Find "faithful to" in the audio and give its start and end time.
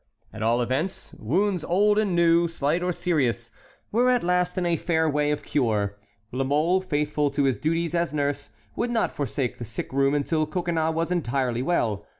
6.81-7.43